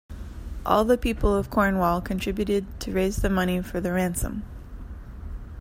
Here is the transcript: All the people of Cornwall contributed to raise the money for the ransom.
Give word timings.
All 0.65 0.83
the 0.83 0.97
people 0.97 1.35
of 1.35 1.51
Cornwall 1.51 2.01
contributed 2.01 2.65
to 2.79 2.91
raise 2.91 3.17
the 3.17 3.29
money 3.29 3.61
for 3.61 3.79
the 3.79 3.93
ransom. 3.93 4.41